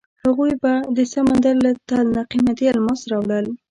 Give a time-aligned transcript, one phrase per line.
[0.23, 3.45] هغوی به د سمندر له تل نه قیمتي الماس راوړل.